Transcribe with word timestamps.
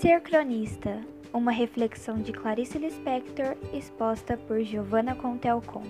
Ser 0.00 0.22
cronista, 0.22 0.98
uma 1.30 1.52
reflexão 1.52 2.16
de 2.16 2.32
Clarice 2.32 2.78
Lispector 2.78 3.54
exposta 3.70 4.34
por 4.34 4.62
Giovanna 4.62 5.14
Contelcom. 5.14 5.82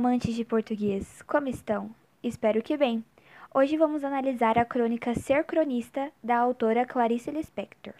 Amantes 0.00 0.34
de 0.34 0.46
português, 0.46 1.20
como 1.26 1.46
estão? 1.46 1.94
Espero 2.22 2.62
que 2.62 2.74
bem. 2.74 3.04
Hoje 3.52 3.76
vamos 3.76 4.02
analisar 4.02 4.56
a 4.56 4.64
crônica 4.64 5.14
Ser 5.14 5.44
Cronista 5.44 6.10
da 6.24 6.38
autora 6.38 6.86
Clarice 6.86 7.30
Lispector. 7.30 7.92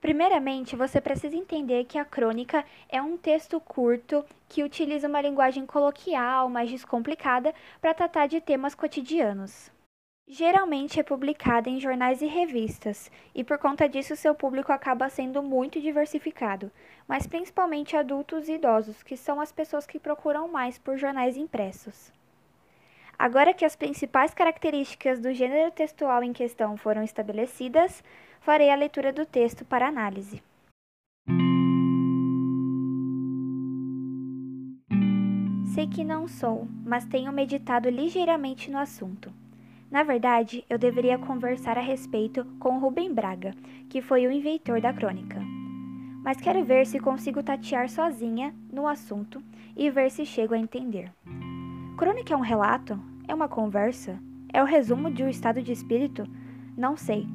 Primeiramente, 0.00 0.74
você 0.74 1.00
precisa 1.00 1.36
entender 1.36 1.84
que 1.84 1.98
a 1.98 2.04
crônica 2.04 2.64
é 2.88 3.00
um 3.00 3.16
texto 3.16 3.60
curto 3.60 4.24
que 4.48 4.64
utiliza 4.64 5.06
uma 5.06 5.20
linguagem 5.20 5.64
coloquial, 5.64 6.48
mais 6.48 6.68
descomplicada, 6.68 7.54
para 7.80 7.94
tratar 7.94 8.26
de 8.26 8.40
temas 8.40 8.74
cotidianos. 8.74 9.70
Geralmente 10.30 11.00
é 11.00 11.02
publicada 11.02 11.70
em 11.70 11.80
jornais 11.80 12.20
e 12.20 12.26
revistas, 12.26 13.10
e 13.34 13.42
por 13.42 13.56
conta 13.56 13.88
disso 13.88 14.14
seu 14.14 14.34
público 14.34 14.70
acaba 14.70 15.08
sendo 15.08 15.42
muito 15.42 15.80
diversificado, 15.80 16.70
mas 17.08 17.26
principalmente 17.26 17.96
adultos 17.96 18.46
e 18.46 18.52
idosos, 18.52 19.02
que 19.02 19.16
são 19.16 19.40
as 19.40 19.50
pessoas 19.50 19.86
que 19.86 19.98
procuram 19.98 20.46
mais 20.46 20.76
por 20.76 20.98
jornais 20.98 21.38
impressos. 21.38 22.12
Agora 23.18 23.54
que 23.54 23.64
as 23.64 23.74
principais 23.74 24.34
características 24.34 25.18
do 25.18 25.32
gênero 25.32 25.70
textual 25.70 26.22
em 26.22 26.34
questão 26.34 26.76
foram 26.76 27.02
estabelecidas, 27.02 28.04
farei 28.38 28.68
a 28.68 28.76
leitura 28.76 29.10
do 29.10 29.24
texto 29.24 29.64
para 29.64 29.88
análise. 29.88 30.42
Sei 35.74 35.86
que 35.86 36.04
não 36.04 36.28
sou, 36.28 36.68
mas 36.84 37.06
tenho 37.06 37.32
meditado 37.32 37.88
ligeiramente 37.88 38.70
no 38.70 38.76
assunto. 38.76 39.32
Na 39.90 40.02
verdade, 40.02 40.64
eu 40.68 40.76
deveria 40.78 41.16
conversar 41.16 41.78
a 41.78 41.80
respeito 41.80 42.44
com 42.58 42.78
Rubem 42.78 43.12
Braga, 43.12 43.54
que 43.88 44.02
foi 44.02 44.26
o 44.26 44.30
inventor 44.30 44.82
da 44.82 44.92
crônica. 44.92 45.40
Mas 46.22 46.36
quero 46.38 46.62
ver 46.62 46.84
se 46.86 47.00
consigo 47.00 47.42
tatear 47.42 47.88
sozinha 47.88 48.54
no 48.70 48.86
assunto 48.86 49.42
e 49.74 49.90
ver 49.90 50.10
se 50.10 50.26
chego 50.26 50.52
a 50.52 50.58
entender. 50.58 51.10
Crônica 51.96 52.34
é 52.34 52.36
um 52.36 52.40
relato? 52.40 53.00
É 53.26 53.34
uma 53.34 53.48
conversa? 53.48 54.18
É 54.52 54.62
o 54.62 54.66
resumo 54.66 55.10
de 55.10 55.22
um 55.22 55.28
estado 55.28 55.62
de 55.62 55.72
espírito? 55.72 56.26
Não 56.76 56.94
sei, 56.94 57.26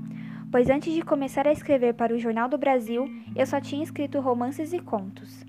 pois 0.51 0.69
antes 0.69 0.93
de 0.93 1.01
começar 1.01 1.47
a 1.47 1.51
escrever 1.51 1.95
para 1.95 2.13
o 2.13 2.19
Jornal 2.19 2.47
do 2.47 2.57
Brasil, 2.57 3.09
eu 3.35 3.47
só 3.47 3.59
tinha 3.59 3.83
escrito 3.83 4.19
romances 4.19 4.73
e 4.73 4.79
contos. 4.79 5.43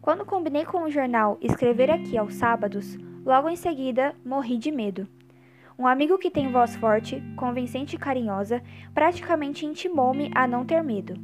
Quando 0.00 0.24
combinei 0.24 0.64
com 0.64 0.84
o 0.84 0.90
jornal 0.90 1.36
escrever 1.42 1.90
aqui 1.90 2.16
aos 2.16 2.34
sábados, 2.34 2.96
logo 3.26 3.50
em 3.50 3.56
seguida 3.56 4.14
morri 4.24 4.56
de 4.56 4.70
medo. 4.72 5.06
Um 5.80 5.86
amigo 5.86 6.18
que 6.18 6.30
tem 6.30 6.52
voz 6.52 6.76
forte, 6.76 7.22
convincente 7.34 7.96
e 7.96 7.98
carinhosa, 7.98 8.62
praticamente 8.92 9.64
intimou-me 9.64 10.30
a 10.34 10.46
não 10.46 10.62
ter 10.62 10.84
medo. 10.84 11.14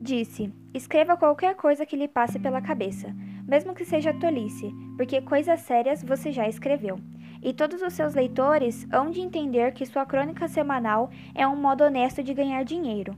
Disse: 0.00 0.50
escreva 0.72 1.14
qualquer 1.14 1.54
coisa 1.56 1.84
que 1.84 1.94
lhe 1.94 2.08
passe 2.08 2.38
pela 2.38 2.62
cabeça, 2.62 3.14
mesmo 3.46 3.74
que 3.74 3.84
seja 3.84 4.14
tolice, 4.14 4.74
porque 4.96 5.20
coisas 5.20 5.60
sérias 5.60 6.02
você 6.02 6.32
já 6.32 6.48
escreveu. 6.48 6.98
E 7.42 7.52
todos 7.52 7.82
os 7.82 7.92
seus 7.92 8.14
leitores 8.14 8.88
hão 8.90 9.10
de 9.10 9.20
entender 9.20 9.74
que 9.74 9.84
sua 9.84 10.06
crônica 10.06 10.48
semanal 10.48 11.10
é 11.34 11.46
um 11.46 11.54
modo 11.54 11.84
honesto 11.84 12.22
de 12.22 12.32
ganhar 12.32 12.64
dinheiro. 12.64 13.14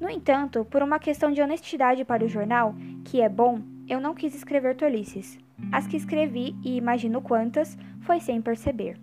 No 0.00 0.08
entanto, 0.08 0.64
por 0.64 0.82
uma 0.82 0.98
questão 0.98 1.30
de 1.30 1.42
honestidade 1.42 2.02
para 2.02 2.24
o 2.24 2.28
jornal, 2.28 2.74
que 3.04 3.20
é 3.20 3.28
bom, 3.28 3.60
eu 3.86 4.00
não 4.00 4.14
quis 4.14 4.34
escrever 4.34 4.74
tolices. 4.74 5.38
As 5.70 5.86
que 5.86 5.98
escrevi, 5.98 6.56
e 6.64 6.78
imagino 6.78 7.20
quantas, 7.20 7.76
foi 8.00 8.20
sem 8.20 8.40
perceber. 8.40 8.98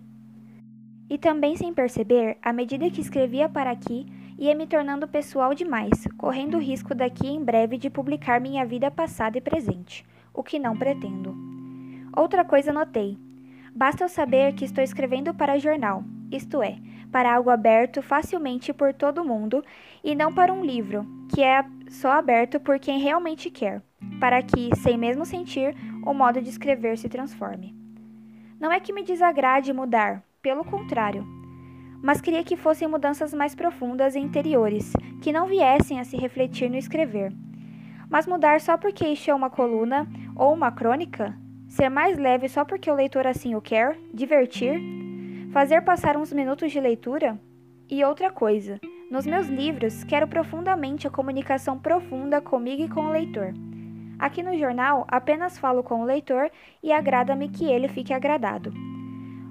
E 1.08 1.16
também 1.16 1.56
sem 1.56 1.72
perceber, 1.72 2.36
à 2.42 2.52
medida 2.52 2.90
que 2.90 3.00
escrevia 3.00 3.48
para 3.48 3.70
aqui, 3.70 4.06
ia 4.38 4.54
me 4.54 4.66
tornando 4.66 5.08
pessoal 5.08 5.54
demais, 5.54 6.06
correndo 6.18 6.56
o 6.56 6.60
risco 6.60 6.94
daqui 6.94 7.26
em 7.26 7.42
breve 7.42 7.78
de 7.78 7.88
publicar 7.88 8.40
minha 8.40 8.66
vida 8.66 8.90
passada 8.90 9.38
e 9.38 9.40
presente, 9.40 10.04
o 10.34 10.42
que 10.42 10.58
não 10.58 10.76
pretendo. 10.76 11.34
Outra 12.14 12.44
coisa 12.44 12.72
notei. 12.72 13.16
Basta 13.74 14.04
eu 14.04 14.08
saber 14.08 14.54
que 14.54 14.64
estou 14.64 14.82
escrevendo 14.82 15.34
para 15.34 15.58
jornal, 15.58 16.02
isto 16.30 16.62
é, 16.62 16.78
para 17.12 17.34
algo 17.34 17.50
aberto 17.50 18.02
facilmente 18.02 18.72
por 18.72 18.92
todo 18.92 19.24
mundo 19.24 19.64
e 20.02 20.14
não 20.14 20.34
para 20.34 20.52
um 20.52 20.64
livro, 20.64 21.06
que 21.32 21.42
é 21.42 21.64
só 21.88 22.12
aberto 22.12 22.58
por 22.58 22.78
quem 22.78 22.98
realmente 22.98 23.50
quer, 23.50 23.82
para 24.18 24.42
que, 24.42 24.74
sem 24.76 24.98
mesmo 24.98 25.24
sentir, 25.24 25.74
o 26.04 26.12
modo 26.12 26.40
de 26.40 26.48
escrever 26.48 26.98
se 26.98 27.08
transforme. 27.08 27.74
Não 28.58 28.72
é 28.72 28.80
que 28.80 28.92
me 28.92 29.02
desagrade 29.02 29.72
mudar, 29.72 30.22
pelo 30.46 30.64
contrário, 30.64 31.26
mas 32.00 32.20
queria 32.20 32.44
que 32.44 32.56
fossem 32.56 32.86
mudanças 32.86 33.34
mais 33.34 33.52
profundas 33.52 34.14
e 34.14 34.20
interiores, 34.20 34.92
que 35.20 35.32
não 35.32 35.48
viessem 35.48 35.98
a 35.98 36.04
se 36.04 36.16
refletir 36.16 36.70
no 36.70 36.76
escrever. 36.76 37.32
Mas 38.08 38.28
mudar 38.28 38.60
só 38.60 38.76
porque 38.76 39.12
é 39.26 39.34
uma 39.34 39.50
coluna 39.50 40.06
ou 40.36 40.54
uma 40.54 40.70
crônica? 40.70 41.36
Ser 41.66 41.88
mais 41.88 42.16
leve 42.16 42.48
só 42.48 42.64
porque 42.64 42.88
o 42.88 42.94
leitor 42.94 43.26
assim 43.26 43.56
o 43.56 43.60
quer? 43.60 43.98
Divertir? 44.14 44.80
Fazer 45.52 45.82
passar 45.82 46.16
uns 46.16 46.32
minutos 46.32 46.70
de 46.70 46.78
leitura? 46.78 47.40
E 47.90 48.04
outra 48.04 48.30
coisa, 48.30 48.78
nos 49.10 49.26
meus 49.26 49.48
livros 49.48 50.04
quero 50.04 50.28
profundamente 50.28 51.08
a 51.08 51.10
comunicação 51.10 51.76
profunda 51.76 52.40
comigo 52.40 52.84
e 52.84 52.88
com 52.88 53.06
o 53.06 53.10
leitor. 53.10 53.52
Aqui 54.16 54.44
no 54.44 54.56
jornal 54.56 55.04
apenas 55.08 55.58
falo 55.58 55.82
com 55.82 56.02
o 56.02 56.04
leitor 56.04 56.52
e 56.84 56.92
agrada-me 56.92 57.48
que 57.48 57.64
ele 57.64 57.88
fique 57.88 58.12
agradado. 58.12 58.72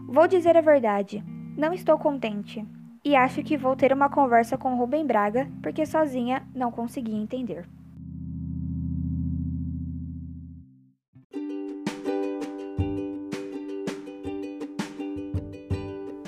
Vou 0.07 0.27
dizer 0.27 0.55
a 0.55 0.61
verdade, 0.61 1.23
não 1.57 1.73
estou 1.73 1.97
contente 1.97 2.65
e 3.03 3.15
acho 3.15 3.43
que 3.43 3.57
vou 3.57 3.75
ter 3.75 3.91
uma 3.91 4.09
conversa 4.09 4.57
com 4.57 4.75
Rubem 4.75 5.05
Braga 5.05 5.47
porque 5.61 5.85
sozinha 5.85 6.47
não 6.53 6.71
consegui 6.71 7.13
entender. 7.15 7.67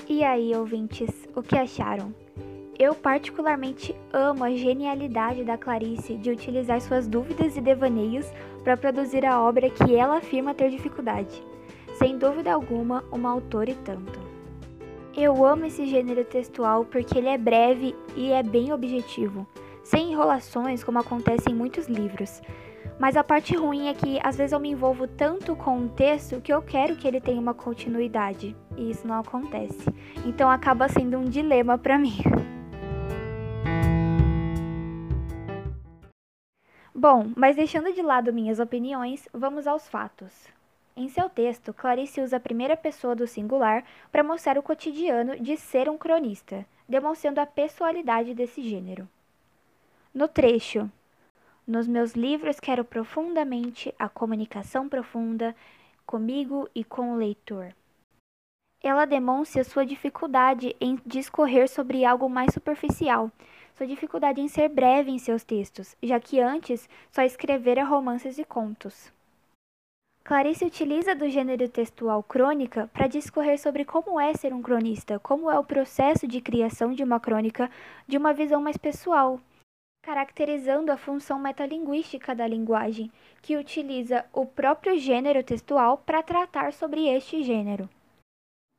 E 0.08 0.24
aí, 0.24 0.54
ouvintes, 0.56 1.28
o 1.36 1.42
que 1.42 1.56
acharam? 1.56 2.12
Eu 2.76 2.94
particularmente 2.94 3.94
amo 4.12 4.42
a 4.42 4.50
genialidade 4.50 5.44
da 5.44 5.56
Clarice 5.56 6.16
de 6.16 6.30
utilizar 6.30 6.80
suas 6.80 7.06
dúvidas 7.06 7.56
e 7.56 7.60
devaneios 7.60 8.26
para 8.64 8.76
produzir 8.76 9.24
a 9.24 9.40
obra 9.40 9.70
que 9.70 9.94
ela 9.94 10.18
afirma 10.18 10.54
ter 10.54 10.70
dificuldade. 10.70 11.42
Sem 11.98 12.16
dúvida 12.16 12.52
alguma, 12.54 13.04
uma 13.10 13.28
autora 13.28 13.70
e 13.72 13.74
tanto. 13.74 14.20
Eu 15.16 15.44
amo 15.44 15.64
esse 15.64 15.84
gênero 15.84 16.24
textual 16.24 16.84
porque 16.84 17.18
ele 17.18 17.26
é 17.26 17.36
breve 17.36 17.92
e 18.14 18.30
é 18.30 18.40
bem 18.40 18.72
objetivo, 18.72 19.44
sem 19.82 20.12
enrolações 20.12 20.84
como 20.84 21.00
acontece 21.00 21.50
em 21.50 21.54
muitos 21.56 21.88
livros. 21.88 22.40
Mas 23.00 23.16
a 23.16 23.24
parte 23.24 23.56
ruim 23.56 23.88
é 23.88 23.94
que 23.94 24.20
às 24.22 24.36
vezes 24.36 24.52
eu 24.52 24.60
me 24.60 24.70
envolvo 24.70 25.08
tanto 25.08 25.56
com 25.56 25.76
um 25.76 25.88
texto 25.88 26.40
que 26.40 26.52
eu 26.52 26.62
quero 26.62 26.94
que 26.94 27.08
ele 27.08 27.20
tenha 27.20 27.40
uma 27.40 27.52
continuidade, 27.52 28.54
e 28.76 28.92
isso 28.92 29.04
não 29.04 29.18
acontece. 29.18 29.92
Então 30.24 30.48
acaba 30.48 30.88
sendo 30.88 31.18
um 31.18 31.24
dilema 31.24 31.76
para 31.76 31.98
mim. 31.98 32.18
Bom, 36.94 37.32
mas 37.36 37.56
deixando 37.56 37.92
de 37.92 38.02
lado 38.02 38.32
minhas 38.32 38.60
opiniões, 38.60 39.28
vamos 39.34 39.66
aos 39.66 39.88
fatos. 39.88 40.56
Em 41.00 41.08
seu 41.08 41.30
texto, 41.30 41.72
Clarice 41.72 42.20
usa 42.20 42.38
a 42.38 42.40
primeira 42.40 42.76
pessoa 42.76 43.14
do 43.14 43.24
singular 43.24 43.84
para 44.10 44.24
mostrar 44.24 44.58
o 44.58 44.62
cotidiano 44.64 45.38
de 45.38 45.56
ser 45.56 45.88
um 45.88 45.96
cronista, 45.96 46.66
demonstrando 46.88 47.40
a 47.40 47.46
pessoalidade 47.46 48.34
desse 48.34 48.60
gênero. 48.68 49.08
No 50.12 50.26
trecho, 50.26 50.90
nos 51.64 51.86
meus 51.86 52.14
livros 52.14 52.58
quero 52.58 52.84
profundamente 52.84 53.94
a 53.96 54.08
comunicação 54.08 54.88
profunda 54.88 55.54
comigo 56.04 56.68
e 56.74 56.82
com 56.82 57.12
o 57.12 57.16
leitor. 57.16 57.72
Ela 58.82 59.04
demonstra 59.04 59.62
sua 59.62 59.86
dificuldade 59.86 60.74
em 60.80 60.98
discorrer 61.06 61.68
sobre 61.68 62.04
algo 62.04 62.28
mais 62.28 62.52
superficial, 62.52 63.30
sua 63.76 63.86
dificuldade 63.86 64.40
em 64.40 64.48
ser 64.48 64.68
breve 64.68 65.12
em 65.12 65.18
seus 65.20 65.44
textos, 65.44 65.96
já 66.02 66.18
que 66.18 66.40
antes 66.40 66.88
só 67.12 67.22
escrevera 67.22 67.84
romances 67.84 68.36
e 68.36 68.44
contos. 68.44 69.16
Clarice 70.28 70.62
utiliza 70.62 71.14
do 71.14 71.26
gênero 71.26 71.66
textual 71.70 72.22
crônica 72.22 72.86
para 72.92 73.06
discorrer 73.06 73.58
sobre 73.58 73.82
como 73.82 74.20
é 74.20 74.34
ser 74.34 74.52
um 74.52 74.60
cronista, 74.60 75.18
como 75.18 75.50
é 75.50 75.58
o 75.58 75.64
processo 75.64 76.28
de 76.28 76.38
criação 76.38 76.92
de 76.92 77.02
uma 77.02 77.18
crônica 77.18 77.70
de 78.06 78.18
uma 78.18 78.34
visão 78.34 78.60
mais 78.60 78.76
pessoal, 78.76 79.40
caracterizando 80.04 80.92
a 80.92 80.98
função 80.98 81.38
metalinguística 81.38 82.34
da 82.34 82.46
linguagem, 82.46 83.10
que 83.40 83.56
utiliza 83.56 84.22
o 84.30 84.44
próprio 84.44 84.98
gênero 84.98 85.42
textual 85.42 85.96
para 85.96 86.22
tratar 86.22 86.74
sobre 86.74 87.08
este 87.08 87.42
gênero. 87.42 87.88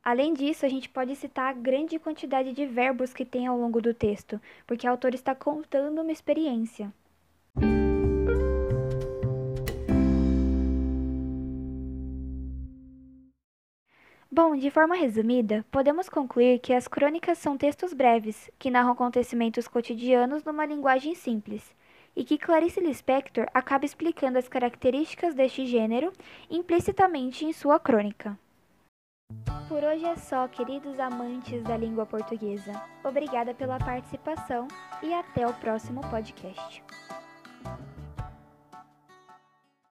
Além 0.04 0.32
disso, 0.32 0.64
a 0.64 0.68
gente 0.68 0.88
pode 0.88 1.16
citar 1.16 1.50
a 1.50 1.52
grande 1.52 1.98
quantidade 1.98 2.52
de 2.52 2.64
verbos 2.64 3.12
que 3.12 3.24
tem 3.24 3.48
ao 3.48 3.58
longo 3.58 3.82
do 3.82 3.92
texto, 3.92 4.40
porque 4.68 4.86
o 4.86 4.90
autor 4.90 5.14
está 5.14 5.34
contando 5.34 6.00
uma 6.00 6.12
experiência. 6.12 6.92
Bom, 14.42 14.56
de 14.56 14.70
forma 14.70 14.94
resumida, 14.94 15.66
podemos 15.70 16.08
concluir 16.08 16.60
que 16.60 16.72
as 16.72 16.88
crônicas 16.88 17.36
são 17.36 17.58
textos 17.58 17.92
breves, 17.92 18.50
que 18.58 18.70
narram 18.70 18.92
acontecimentos 18.92 19.68
cotidianos 19.68 20.42
numa 20.42 20.64
linguagem 20.64 21.14
simples, 21.14 21.74
e 22.16 22.24
que 22.24 22.38
Clarice 22.38 22.80
Lispector 22.80 23.46
acaba 23.52 23.84
explicando 23.84 24.38
as 24.38 24.48
características 24.48 25.34
deste 25.34 25.66
gênero 25.66 26.10
implicitamente 26.48 27.44
em 27.44 27.52
sua 27.52 27.78
crônica. 27.78 28.34
Por 29.68 29.84
hoje 29.84 30.06
é 30.06 30.16
só, 30.16 30.48
queridos 30.48 30.98
amantes 30.98 31.62
da 31.62 31.76
língua 31.76 32.06
portuguesa. 32.06 32.72
Obrigada 33.04 33.52
pela 33.52 33.78
participação 33.78 34.66
e 35.02 35.12
até 35.12 35.46
o 35.46 35.52
próximo 35.52 36.00
podcast. 36.08 36.82